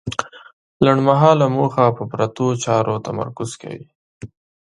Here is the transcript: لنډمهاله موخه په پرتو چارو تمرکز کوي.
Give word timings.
لنډمهاله 0.85 1.45
موخه 1.55 1.85
په 1.97 2.03
پرتو 2.11 2.47
چارو 2.63 2.95
تمرکز 3.07 3.49
کوي. 3.61 3.83